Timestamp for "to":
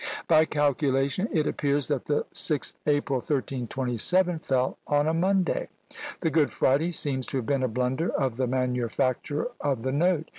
7.27-7.37